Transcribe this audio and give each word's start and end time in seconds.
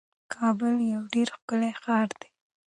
کابل 0.33 0.75
یو 0.93 1.01
ډیر 1.13 1.27
ښکلی 1.35 1.71
ښار 1.81 2.09
دی. 2.19 2.29